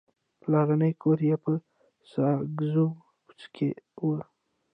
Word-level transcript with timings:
پلرنی 0.41 0.91
کور 1.01 1.19
یې 1.29 1.35
په 1.43 1.51
ساګزو 2.11 2.85
کوڅه 3.27 3.47
کې 3.55 3.69
و. 4.01 4.07